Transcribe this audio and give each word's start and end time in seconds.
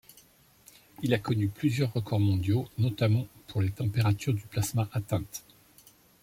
Il 1.03 1.13
a 1.13 1.19
connu 1.19 1.47
plusieurs 1.47 1.93
records 1.93 2.19
mondiaux, 2.21 2.67
notamment 2.79 3.27
pour 3.45 3.61
les 3.61 3.69
températures 3.69 4.33
du 4.33 4.47
plasma 4.47 4.89
atteintes. 4.93 5.43